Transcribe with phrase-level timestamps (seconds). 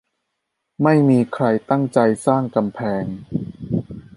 [0.83, 3.05] ไม่มีใครตั้งใจสร้างกำแพง